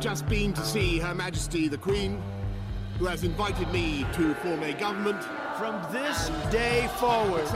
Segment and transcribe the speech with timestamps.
[0.00, 2.22] I have just been to see Her Majesty the Queen,
[2.98, 5.22] who has invited me to form a government.
[5.58, 7.46] From this day forward,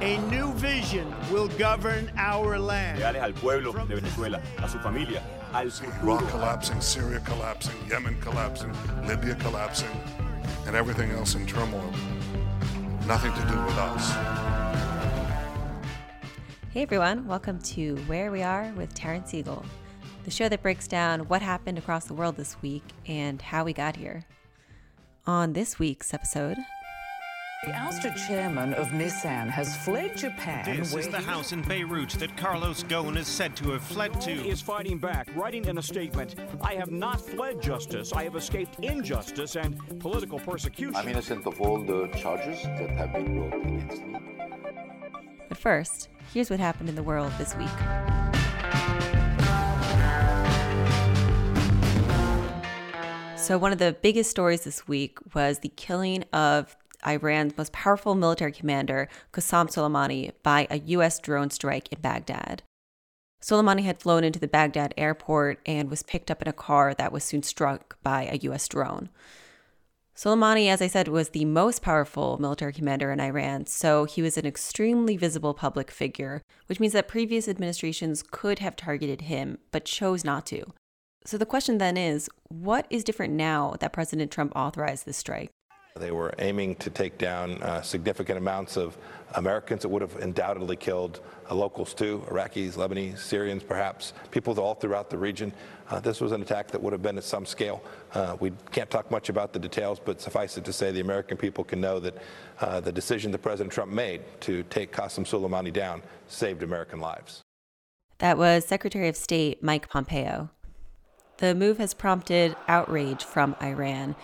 [0.00, 3.00] a new vision will govern our land.
[3.00, 5.72] Leales al pueblo de Venezuela, a su familia, al.
[6.00, 8.72] Iraq collapsing, Syria collapsing, Yemen collapsing,
[9.08, 9.90] Libya collapsing,
[10.68, 11.92] and everything else in turmoil.
[13.08, 14.12] Nothing to do with us.
[16.70, 19.64] Hey everyone, welcome to Where We Are with Taryn Siegel,
[20.28, 23.72] the show that breaks down what happened across the world this week and how we
[23.72, 24.26] got here.
[25.26, 26.58] On this week's episode,
[27.64, 30.76] The ousted chairman of Nissan has fled Japan.
[30.76, 34.20] This where is the house in Beirut that Carlos Ghosn is said to have fled
[34.20, 34.30] to.
[34.30, 38.36] He is fighting back, writing in a statement I have not fled justice, I have
[38.36, 40.94] escaped injustice and political persecution.
[40.94, 44.18] I'm innocent of all the charges that have been brought against me.
[45.48, 47.70] but first, here's what happened in the world this week.
[53.48, 58.14] So, one of the biggest stories this week was the killing of Iran's most powerful
[58.14, 61.18] military commander, Qasem Soleimani, by a U.S.
[61.18, 62.62] drone strike in Baghdad.
[63.42, 67.10] Soleimani had flown into the Baghdad airport and was picked up in a car that
[67.10, 68.68] was soon struck by a U.S.
[68.68, 69.08] drone.
[70.14, 74.36] Soleimani, as I said, was the most powerful military commander in Iran, so he was
[74.36, 79.86] an extremely visible public figure, which means that previous administrations could have targeted him, but
[79.86, 80.74] chose not to.
[81.28, 85.50] So the question then is what is different now that President Trump authorized this strike?
[85.94, 88.96] They were aiming to take down uh, significant amounts of
[89.34, 94.72] Americans that would have undoubtedly killed uh, locals too, Iraqis, Lebanese, Syrians perhaps, people all
[94.72, 95.52] throughout the region.
[95.90, 97.82] Uh, this was an attack that would have been at some scale.
[98.14, 101.36] Uh, we can't talk much about the details, but suffice it to say the American
[101.36, 102.16] people can know that
[102.60, 107.42] uh, the decision that President Trump made to take Qasem Soleimani down saved American lives.
[108.16, 110.48] That was Secretary of State Mike Pompeo.
[111.38, 114.16] The move has prompted outrage from Iran,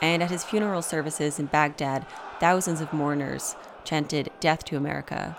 [0.00, 2.06] and at his funeral services in Baghdad,
[2.40, 5.36] thousands of mourners chanted Death to America.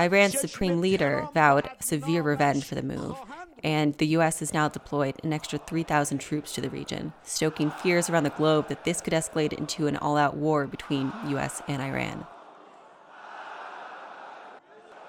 [0.00, 3.16] Iran's supreme leader vowed severe revenge for the move,
[3.62, 4.40] and the U.S.
[4.40, 8.68] has now deployed an extra 3,000 troops to the region, stoking fears around the globe
[8.68, 11.62] that this could escalate into an all out war between U.S.
[11.68, 12.26] and Iran.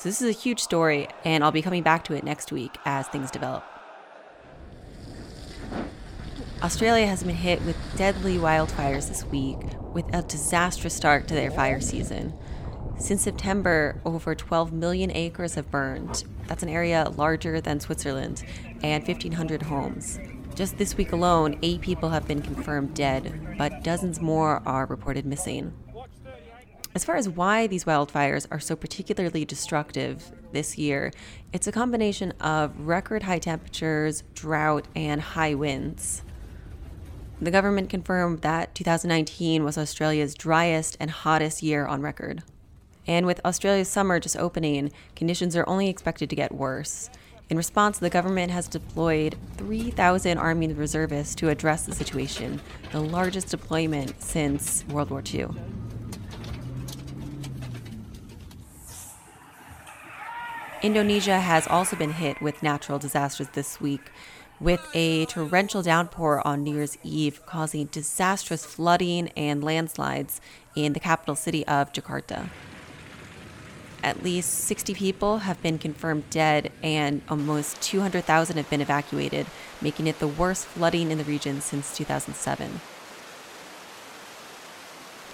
[0.06, 3.08] This is a huge story, and I'll be coming back to it next week as
[3.08, 3.64] things develop.
[6.62, 9.58] Australia has been hit with deadly wildfires this week,
[9.96, 12.36] with a disastrous start to their fire season.
[13.00, 16.24] Since September, over 12 million acres have burned.
[16.46, 18.44] That's an area larger than Switzerland,
[18.84, 20.20] and 1,500 homes.
[20.54, 25.26] Just this week alone, eight people have been confirmed dead, but dozens more are reported
[25.26, 25.74] missing.
[26.96, 31.12] As far as why these wildfires are so particularly destructive this year,
[31.52, 36.22] it's a combination of record high temperatures, drought, and high winds.
[37.42, 42.44] The government confirmed that 2019 was Australia's driest and hottest year on record.
[43.06, 47.10] And with Australia's summer just opening, conditions are only expected to get worse.
[47.50, 52.62] In response, the government has deployed 3,000 Army reservists to address the situation,
[52.94, 55.50] the largest deployment since World War II.
[60.86, 64.12] Indonesia has also been hit with natural disasters this week,
[64.60, 70.40] with a torrential downpour on New Year's Eve causing disastrous flooding and landslides
[70.76, 72.50] in the capital city of Jakarta.
[74.04, 79.48] At least 60 people have been confirmed dead, and almost 200,000 have been evacuated,
[79.82, 82.80] making it the worst flooding in the region since 2007.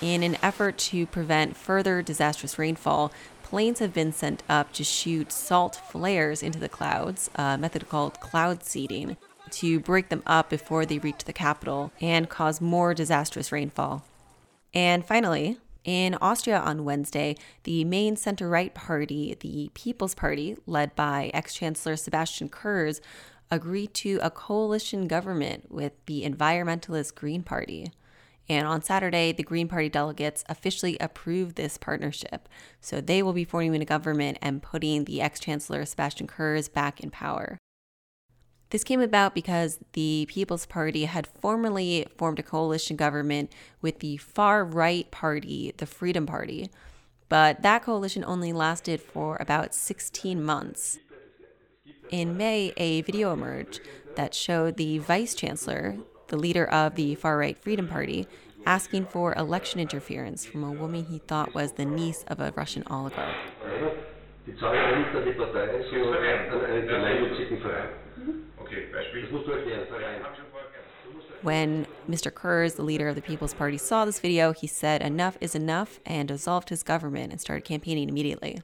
[0.02, 3.12] In an effort to prevent further disastrous rainfall,
[3.52, 8.18] planes have been sent up to shoot salt flares into the clouds, a method called
[8.22, 9.18] cloud seeding,
[9.50, 14.06] to break them up before they reach the capital and cause more disastrous rainfall.
[14.74, 20.96] And finally, in Austria on Wednesday, the main center right party, the People's Party, led
[20.96, 23.02] by ex Chancellor Sebastian Kurz,
[23.52, 27.92] agreed to a coalition government with the environmentalist Green Party.
[28.50, 32.50] And on Saturday, the Green Party delegates officially approved this partnership.
[32.82, 37.00] So they will be forming a government and putting the ex Chancellor Sebastian Kurz back
[37.00, 37.58] in power.
[38.72, 43.52] This came about because the People's Party had formerly formed a coalition government
[43.82, 46.70] with the far right party, the Freedom Party.
[47.28, 51.00] But that coalition only lasted for about 16 months.
[52.10, 53.82] In May, a video emerged
[54.16, 55.98] that showed the vice chancellor,
[56.32, 58.26] the leader of the far right Freedom Party,
[58.66, 62.84] asking for election interference from a woman he thought was the niece of a Russian
[62.90, 63.36] oligarch.
[71.42, 72.34] When Mr.
[72.34, 76.00] Kurz, the leader of the People's Party, saw this video, he said enough is enough
[76.06, 78.62] and dissolved his government and started campaigning immediately.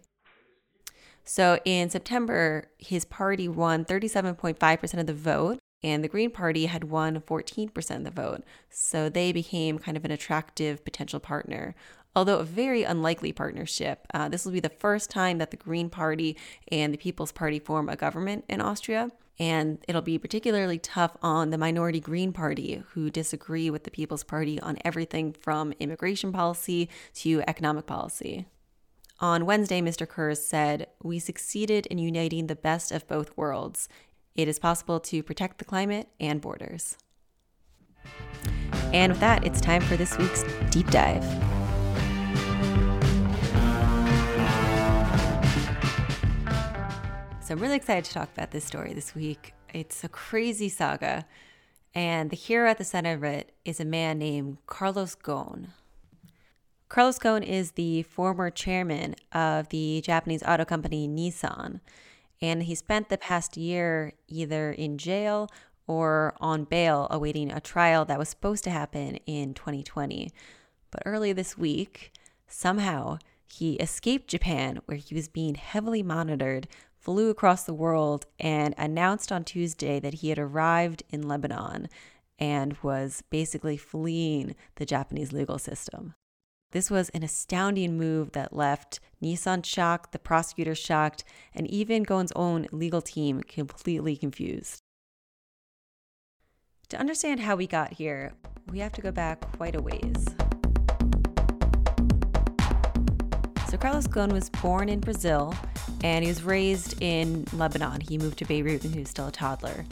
[1.26, 6.86] So in September, his party won 37.5% of the vote, and the Green Party had
[6.86, 8.44] won 14% of the vote.
[8.70, 11.76] So they became kind of an attractive potential partner.
[12.16, 15.90] Although a very unlikely partnership, uh, this will be the first time that the Green
[15.90, 16.36] Party
[16.72, 19.12] and the People's Party form a government in Austria.
[19.40, 24.24] And it'll be particularly tough on the minority Green Party, who disagree with the People's
[24.24, 28.48] Party on everything from immigration policy to economic policy.
[29.20, 30.08] On Wednesday, Mr.
[30.08, 33.90] Kurz said, We succeeded in uniting the best of both worlds.
[34.38, 36.96] It is possible to protect the climate and borders.
[38.94, 41.24] And with that, it's time for this week's deep dive.
[47.44, 49.56] So I'm really excited to talk about this story this week.
[49.74, 51.26] It's a crazy saga,
[51.96, 55.70] and the hero at the center of it is a man named Carlos Ghosn.
[56.90, 61.80] Carlos Ghosn is the former chairman of the Japanese auto company Nissan,
[62.42, 65.50] and he spent the past year either in jail
[65.88, 70.32] or on bail awaiting a trial that was supposed to happen in 2020.
[70.92, 72.12] But early this week,
[72.48, 76.68] somehow, he escaped Japan, where he was being heavily monitored,
[77.00, 81.88] flew across the world, and announced on Tuesday that he had arrived in Lebanon
[82.38, 86.14] and was basically fleeing the Japanese legal system.
[86.72, 91.24] This was an astounding move that left Nissan shocked, the prosecutor shocked,
[91.56, 94.82] and even Ghosn's own legal team completely confused.
[96.90, 98.34] To understand how we got here,
[98.70, 100.26] we have to go back quite a ways.
[103.70, 105.54] So Carlos Ghosn was born in Brazil
[106.04, 108.02] and he was raised in Lebanon.
[108.02, 109.86] He moved to Beirut when he was still a toddler.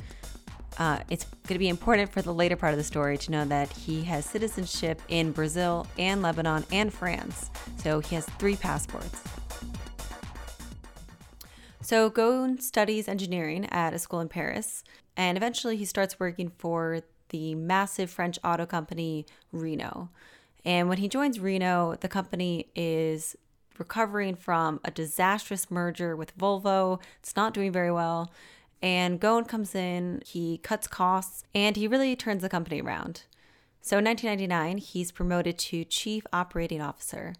[0.77, 3.45] Uh, it's going to be important for the later part of the story to know
[3.45, 7.49] that he has citizenship in Brazil and Lebanon and France.
[7.77, 9.21] So he has three passports.
[11.81, 14.83] So Ghosn studies engineering at a school in Paris,
[15.15, 20.09] and eventually he starts working for the massive French auto company Renault.
[20.65, 23.35] And when he joins Renault, the company is
[23.77, 26.99] recovering from a disastrous merger with Volvo.
[27.19, 28.31] It's not doing very well.
[28.81, 33.23] And Ghosn comes in, he cuts costs, and he really turns the company around.
[33.81, 37.33] So in 1999, he's promoted to Chief Operating Officer.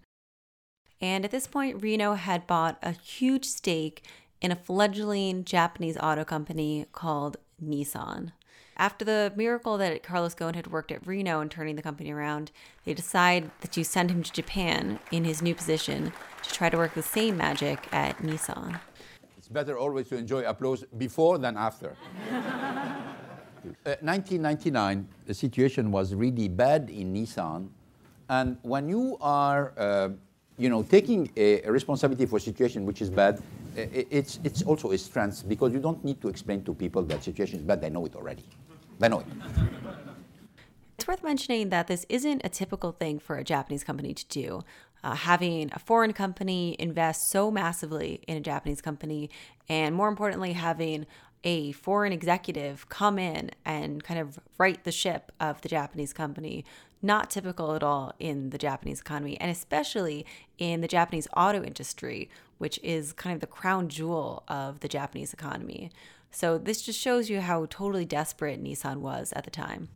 [1.02, 4.04] And at this point, Renault had bought a huge stake
[4.42, 8.32] in a fledgling Japanese auto company called Nissan.
[8.78, 12.52] After the miracle that Carlos Ghosn had worked at Renault and turning the company around,
[12.84, 16.12] they decide to send him to Japan in his new position
[16.44, 18.80] to try to work the same magic at Nissan.
[19.46, 21.96] It's better always to enjoy applause before than after.
[23.84, 27.68] Uh, 1999, the situation was really bad in Nissan.
[28.30, 30.10] And when you are, uh,
[30.60, 33.42] you know, taking a, a, responsibility for a situation which is bad,
[33.76, 37.58] it's, it's also a strength because you don't need to explain to people that situation
[37.58, 37.82] is bad.
[37.82, 38.44] They know it already.
[39.00, 39.28] They know it.
[40.98, 44.64] It's worth mentioning that this isn't a typical thing for a Japanese company to do
[45.06, 49.30] uh, having a foreign company invest so massively in a Japanese company,
[49.70, 51.06] and more importantly, having
[51.44, 56.66] a foreign executive come in and kind of right the ship of the Japanese company.
[57.04, 60.26] Not typical at all in the Japanese economy, and especially
[60.58, 65.34] in the Japanese auto industry, which is kind of the crown jewel of the Japanese
[65.34, 65.92] economy.
[66.32, 69.90] So, this just shows you how totally desperate Nissan was at the time.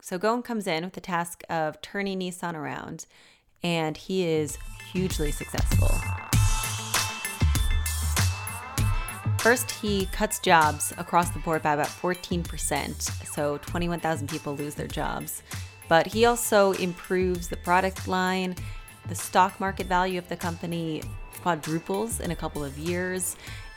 [0.00, 3.04] So, Ghosn comes in with the task of turning Nissan around
[3.62, 4.58] and he is
[4.92, 5.90] hugely successful.
[9.38, 14.86] First, he cuts jobs across the board by about 14%, so 21,000 people lose their
[14.86, 15.42] jobs.
[15.88, 18.54] But he also improves the product line.
[19.08, 21.02] The stock market value of the company
[21.40, 23.36] quadruples in a couple of years,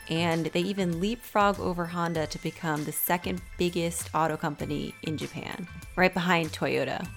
[0.10, 5.66] and they even leapfrog over Honda to become the second biggest auto company in Japan,
[5.96, 7.08] right behind Toyota.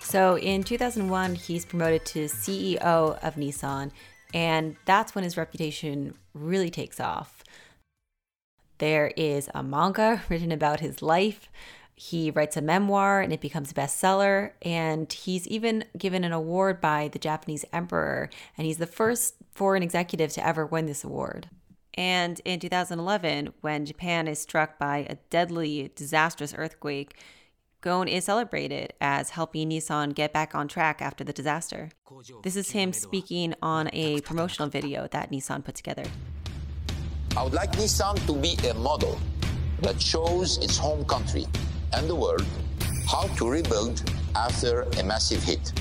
[0.00, 2.82] So in 2001, he's promoted to CEO
[3.22, 3.90] of Nissan,
[4.32, 7.44] and that's when his reputation really takes off.
[8.78, 11.48] There is a manga written about his life.
[11.94, 14.52] He writes a memoir and it becomes a bestseller.
[14.62, 18.30] And he's even given an award by the Japanese emperor.
[18.56, 21.48] And he's the first foreign executive to ever win this award.
[21.94, 27.16] And in 2011, when Japan is struck by a deadly, disastrous earthquake,
[27.80, 31.90] Ghosn is celebrated as helping Nissan get back on track after the disaster.
[32.42, 36.02] This is him speaking on a promotional video that Nissan put together.
[37.36, 39.16] I would like Nissan to be a model
[39.82, 41.46] that shows its home country
[41.92, 42.44] and the world
[43.06, 44.02] how to rebuild
[44.34, 45.72] after a massive hit.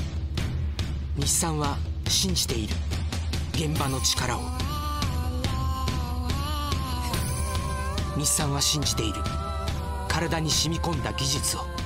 [1.18, 2.76] Nissan は信じている
[3.54, 4.42] 現場の力を
[8.16, 9.16] 日産は信じている
[10.08, 11.77] 体に染み込んだ技術を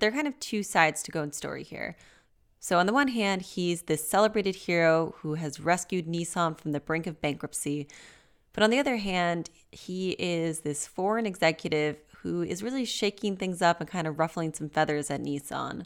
[0.00, 1.94] But there are kind of two sides to Ghosn's story here.
[2.58, 6.80] So, on the one hand, he's this celebrated hero who has rescued Nissan from the
[6.80, 7.86] brink of bankruptcy.
[8.54, 13.60] But on the other hand, he is this foreign executive who is really shaking things
[13.60, 15.84] up and kind of ruffling some feathers at Nissan.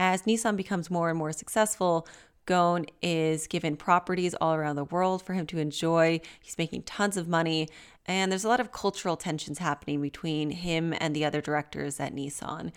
[0.00, 2.08] As Nissan becomes more and more successful,
[2.46, 6.20] Ghosn is given properties all around the world for him to enjoy.
[6.40, 7.68] He's making tons of money,
[8.06, 12.14] and there's a lot of cultural tensions happening between him and the other directors at
[12.14, 12.72] Nissan.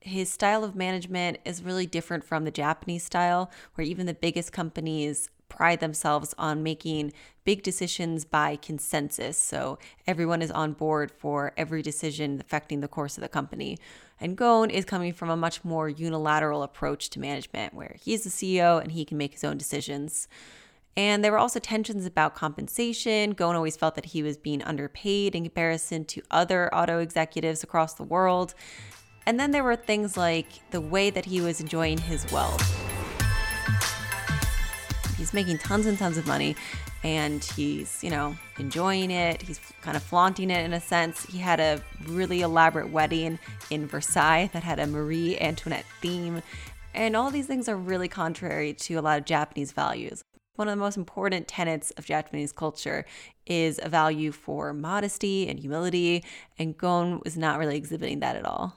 [0.00, 4.52] His style of management is really different from the Japanese style, where even the biggest
[4.52, 7.12] companies pride themselves on making
[7.44, 9.36] big decisions by consensus.
[9.36, 13.76] So everyone is on board for every decision affecting the course of the company.
[14.18, 18.30] And Ghosn is coming from a much more unilateral approach to management, where he's the
[18.30, 20.26] CEO and he can make his own decisions.
[20.96, 23.34] And there were also tensions about compensation.
[23.34, 27.94] Ghosn always felt that he was being underpaid in comparison to other auto executives across
[27.94, 28.54] the world.
[29.26, 32.62] And then there were things like the way that he was enjoying his wealth.
[35.22, 36.56] He's making tons and tons of money
[37.04, 39.40] and he's, you know, enjoying it.
[39.40, 41.24] He's kind of flaunting it in a sense.
[41.26, 43.38] He had a really elaborate wedding
[43.70, 46.42] in Versailles that had a Marie Antoinette theme.
[46.92, 50.24] And all these things are really contrary to a lot of Japanese values.
[50.56, 53.04] One of the most important tenets of Japanese culture
[53.46, 56.24] is a value for modesty and humility,
[56.58, 58.76] and Ghosn was not really exhibiting that at all.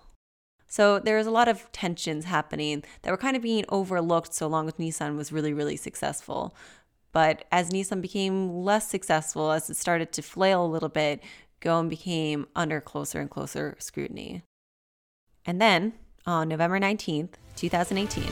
[0.75, 4.47] So there was a lot of tensions happening that were kind of being overlooked so
[4.47, 6.53] long as Nissan was really, really successful.
[7.13, 11.23] But as Nissan became less successful, as it started to flail a little bit,
[11.61, 14.43] Ghosn became under closer and closer scrutiny.
[15.45, 15.93] And then
[16.25, 18.25] on November 19th, 2018,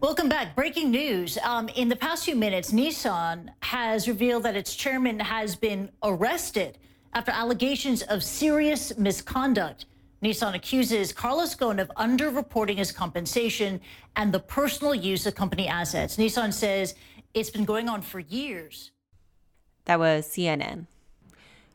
[0.00, 0.56] Welcome back.
[0.56, 1.38] Breaking news.
[1.44, 6.78] Um, in the past few minutes, Nissan has revealed that its chairman has been arrested
[7.12, 9.86] after allegations of serious misconduct.
[10.22, 13.80] Nissan accuses Carlos Ghosn of underreporting his compensation
[14.16, 16.18] and the personal use of company assets.
[16.18, 16.94] Nissan says
[17.32, 18.90] it's been going on for years.
[19.86, 20.86] That was CNN.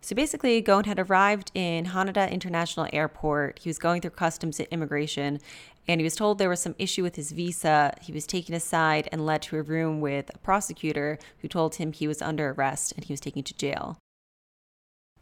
[0.02, 3.58] So basically, Ghosn had arrived in Haneda International Airport.
[3.64, 5.40] He was going through customs and immigration,
[5.88, 7.92] and he was told there was some issue with his visa.
[8.02, 11.92] He was taken aside and led to a room with a prosecutor who told him
[11.92, 13.98] he was under arrest and he was taken to jail.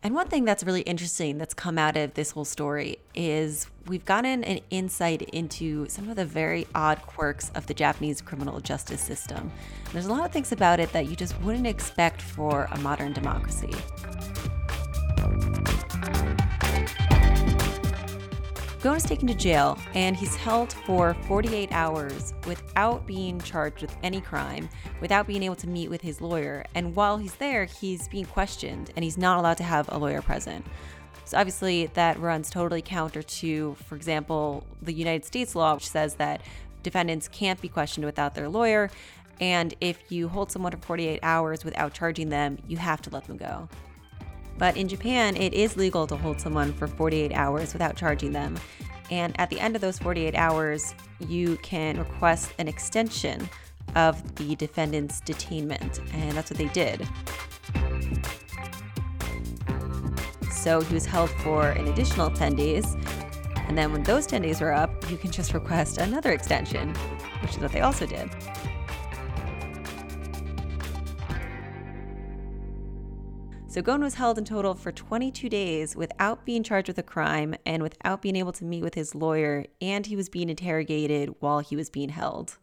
[0.03, 4.03] And one thing that's really interesting that's come out of this whole story is we've
[4.03, 8.99] gotten an insight into some of the very odd quirks of the Japanese criminal justice
[8.99, 9.49] system.
[9.85, 12.79] And there's a lot of things about it that you just wouldn't expect for a
[12.79, 13.71] modern democracy.
[18.83, 23.95] Ghosn is taken to jail and he's held for 48 hours without being charged with
[24.03, 24.67] any crime,
[24.99, 26.65] without being able to meet with his lawyer.
[26.75, 30.21] And while he's there, he's being questioned and he's not allowed to have a lawyer
[30.21, 30.65] present.
[31.23, 36.15] So obviously, that runs totally counter to, for example, the United States law, which says
[36.15, 36.41] that
[36.83, 38.91] defendants can't be questioned without their lawyer.
[39.39, 43.27] And if you hold someone for 48 hours without charging them, you have to let
[43.27, 43.69] them go.
[44.57, 48.57] But in Japan, it is legal to hold someone for 48 hours without charging them.
[49.11, 50.95] And at the end of those 48 hours,
[51.27, 53.49] you can request an extension
[53.95, 55.99] of the defendant's detainment.
[56.13, 57.07] And that's what they did.
[60.51, 62.95] So he was held for an additional 10 days.
[63.67, 66.93] And then when those 10 days were up, you can just request another extension,
[67.41, 68.29] which is what they also did.
[73.73, 77.55] So Ghosn was held in total for 22 days without being charged with a crime
[77.65, 81.57] and without being able to meet with his lawyer, and he was being interrogated while
[81.57, 82.59] he was being held.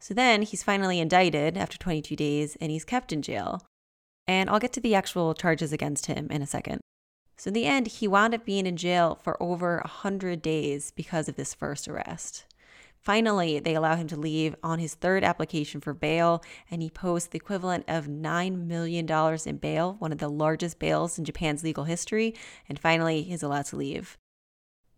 [0.00, 3.66] So then he's finally indicted after 22 days and he's kept in jail.
[4.26, 6.80] And I'll get to the actual charges against him in a second.
[7.36, 11.28] So in the end, he wound up being in jail for over 100 days because
[11.28, 12.46] of this first arrest.
[13.06, 17.28] Finally, they allow him to leave on his third application for bail, and he posts
[17.28, 19.08] the equivalent of $9 million
[19.46, 22.34] in bail, one of the largest bails in Japan's legal history,
[22.68, 24.18] and finally, he's allowed to leave.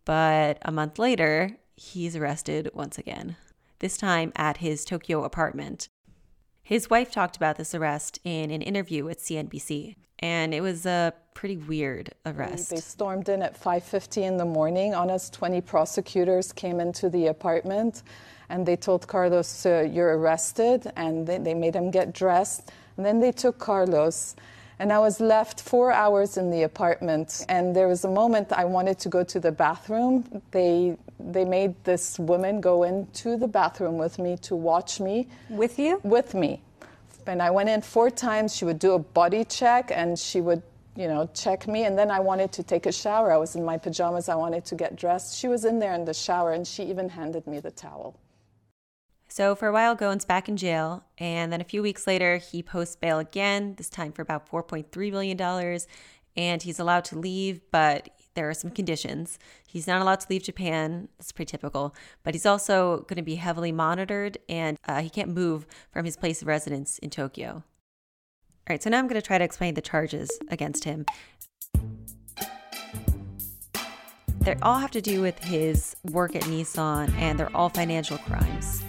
[0.07, 3.37] But a month later, he's arrested once again,
[3.81, 5.91] this time at his Tokyo apartment.
[6.68, 11.14] His wife talked about this arrest in an interview with CNBC, and it was a
[11.32, 12.68] pretty weird arrest.
[12.68, 14.94] They stormed in at 5:50 in the morning.
[14.94, 18.02] On us, 20 prosecutors came into the apartment,
[18.50, 22.70] and they told Carlos, "You're arrested," and they, they made him get dressed.
[22.98, 24.37] And then they took Carlos.
[24.80, 28.64] And I was left four hours in the apartment, and there was a moment I
[28.64, 30.42] wanted to go to the bathroom.
[30.52, 35.26] They they made this woman go into the bathroom with me to watch me.
[35.50, 36.00] With you?
[36.04, 36.62] With me.
[37.26, 38.54] And I went in four times.
[38.54, 40.62] She would do a body check, and she would
[40.99, 41.85] you know, check me.
[41.85, 43.32] And then I wanted to take a shower.
[43.32, 44.28] I was in my pajamas.
[44.28, 45.38] I wanted to get dressed.
[45.38, 48.16] She was in there in the shower, and she even handed me the towel.
[49.28, 52.62] So for a while, Ghosn's back in jail, and then a few weeks later, he
[52.62, 55.80] posts bail again, this time for about $4.3 million,
[56.35, 59.38] and he's allowed to leave, but there are some conditions.
[59.66, 61.08] He's not allowed to leave Japan.
[61.18, 61.94] That's pretty typical.
[62.23, 66.16] But he's also going to be heavily monitored, and uh, he can't move from his
[66.16, 67.50] place of residence in Tokyo.
[67.50, 71.04] All right, so now I'm going to try to explain the charges against him.
[74.40, 78.82] They all have to do with his work at Nissan, and they're all financial crimes.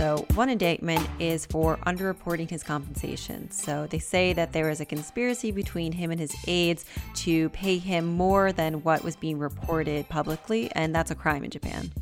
[0.00, 3.50] So, one indictment is for underreporting his compensation.
[3.50, 7.76] So, they say that there was a conspiracy between him and his aides to pay
[7.76, 11.92] him more than what was being reported publicly, and that's a crime in Japan.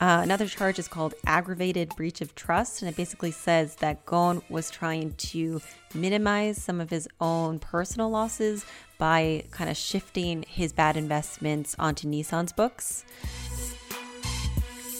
[0.00, 4.42] Uh, another charge is called aggravated breach of trust, and it basically says that Ghosn
[4.48, 5.60] was trying to
[5.92, 8.64] minimize some of his own personal losses
[8.98, 13.04] by kind of shifting his bad investments onto Nissan's books.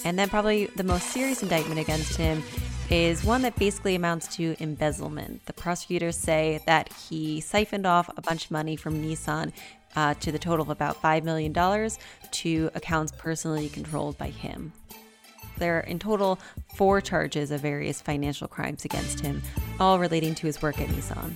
[0.04, 2.42] And then, probably the most serious indictment against him
[2.90, 5.46] is one that basically amounts to embezzlement.
[5.46, 9.52] The prosecutors say that he siphoned off a bunch of money from Nissan
[9.96, 14.72] uh, to the total of about $5 million to accounts personally controlled by him.
[15.56, 16.38] There are in total
[16.74, 19.42] four charges of various financial crimes against him,
[19.78, 21.34] all relating to his work at Nissan.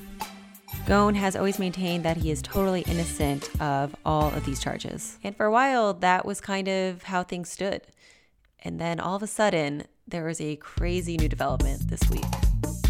[0.86, 5.18] Ghosn has always maintained that he is totally innocent of all of these charges.
[5.22, 7.82] And for a while, that was kind of how things stood.
[8.68, 12.26] And then all of a sudden, there was a crazy new development this week.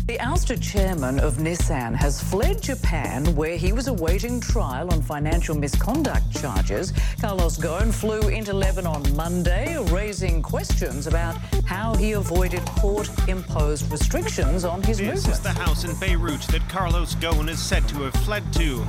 [0.09, 5.55] The ousted chairman of Nissan has fled Japan, where he was awaiting trial on financial
[5.55, 6.93] misconduct charges.
[7.21, 14.83] Carlos Ghosn flew into Lebanon Monday, raising questions about how he avoided court-imposed restrictions on
[14.83, 15.27] his this movement.
[15.27, 18.85] This is the house in Beirut that Carlos Ghosn is said to have fled to.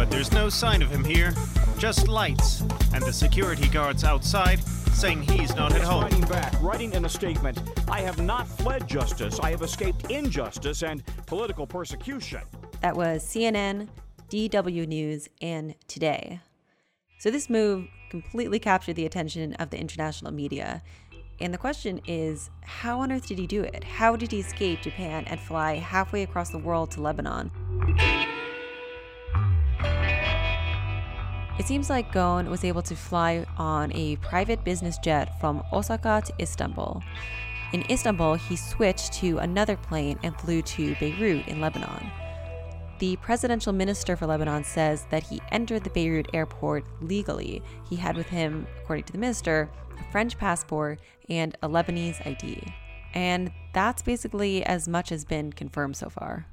[0.00, 1.34] But there's no sign of him here,
[1.76, 2.62] just lights,
[2.94, 6.04] and the security guards outside saying he's not at home.
[6.04, 10.82] Writing back, writing in a statement, I have not fled justice, I have escaped injustice
[10.82, 12.40] and political persecution.
[12.80, 13.88] That was CNN,
[14.30, 16.40] DW News, and Today.
[17.18, 20.82] So this move completely captured the attention of the international media.
[21.42, 23.84] And the question is, how on earth did he do it?
[23.84, 27.50] How did he escape Japan and fly halfway across the world to Lebanon?
[31.60, 36.22] It seems like Ghosn was able to fly on a private business jet from Osaka
[36.24, 37.02] to Istanbul.
[37.74, 42.10] In Istanbul, he switched to another plane and flew to Beirut in Lebanon.
[42.98, 47.62] The presidential minister for Lebanon says that he entered the Beirut airport legally.
[47.90, 49.68] He had with him, according to the minister,
[50.00, 52.72] a French passport and a Lebanese ID.
[53.12, 56.46] And that's basically as much as been confirmed so far.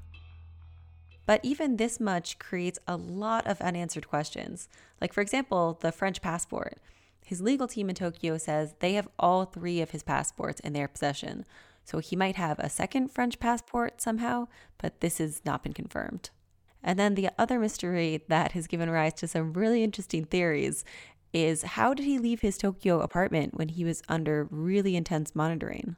[1.27, 4.67] But even this much creates a lot of unanswered questions.
[4.99, 6.79] Like, for example, the French passport.
[7.23, 10.87] His legal team in Tokyo says they have all three of his passports in their
[10.87, 11.45] possession.
[11.83, 16.29] So he might have a second French passport somehow, but this has not been confirmed.
[16.81, 20.85] And then the other mystery that has given rise to some really interesting theories
[21.33, 25.97] is how did he leave his Tokyo apartment when he was under really intense monitoring?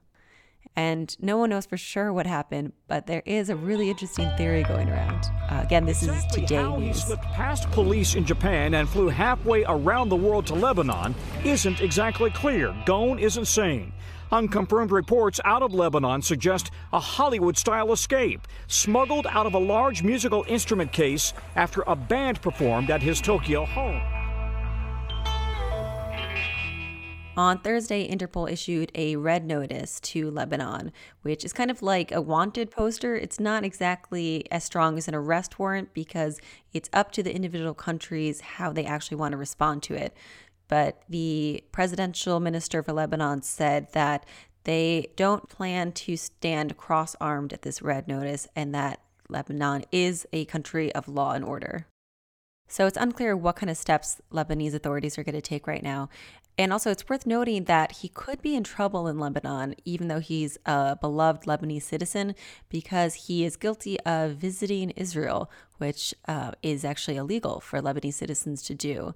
[0.79, 4.63] And no one knows for sure what happened, but there is a really interesting theory
[4.63, 5.25] going around.
[5.49, 6.95] Uh, again, this exactly is today how news.
[6.95, 11.13] he slipped past police in Japan and flew halfway around the world to Lebanon
[11.43, 12.69] isn't exactly clear.
[12.85, 13.91] Ghosn isn't saying.
[14.31, 20.01] Unconfirmed reports out of Lebanon suggest a Hollywood style escape, smuggled out of a large
[20.01, 24.18] musical instrument case after a band performed at his Tokyo home.
[27.37, 32.21] On Thursday, Interpol issued a red notice to Lebanon, which is kind of like a
[32.21, 33.15] wanted poster.
[33.15, 36.41] It's not exactly as strong as an arrest warrant because
[36.73, 40.17] it's up to the individual countries how they actually want to respond to it.
[40.67, 44.25] But the presidential minister for Lebanon said that
[44.65, 50.27] they don't plan to stand cross armed at this red notice and that Lebanon is
[50.33, 51.87] a country of law and order.
[52.69, 56.07] So it's unclear what kind of steps Lebanese authorities are going to take right now.
[56.57, 60.19] And also, it's worth noting that he could be in trouble in Lebanon, even though
[60.19, 62.35] he's a beloved Lebanese citizen,
[62.67, 68.61] because he is guilty of visiting Israel, which uh, is actually illegal for Lebanese citizens
[68.63, 69.15] to do.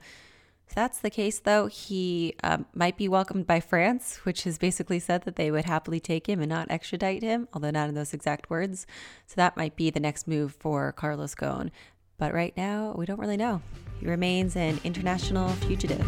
[0.70, 5.00] If that's the case, though, he um, might be welcomed by France, which has basically
[5.00, 8.14] said that they would happily take him and not extradite him, although not in those
[8.14, 8.88] exact words.
[9.28, 11.70] So that might be the next move for Carlos Ghosn.
[12.18, 13.62] But right now, we don't really know.
[14.00, 16.02] He remains an international fugitive.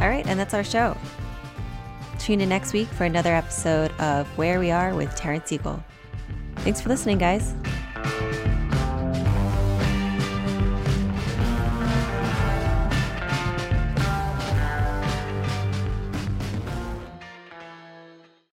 [0.00, 0.96] All right, and that's our show.
[2.18, 5.82] Tune in next week for another episode of Where We Are with Taryn Siegel.
[6.56, 7.54] Thanks for listening, guys.